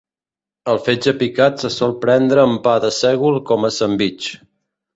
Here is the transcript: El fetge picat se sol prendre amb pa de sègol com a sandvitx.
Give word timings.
El 0.71 0.79
fetge 0.87 1.13
picat 1.19 1.59
se 1.65 1.71
sol 1.75 1.93
prendre 2.07 2.45
amb 2.47 2.59
pa 2.65 2.75
de 2.89 2.91
sègol 3.03 3.41
com 3.53 3.71
a 3.71 3.75
sandvitx. 3.79 4.35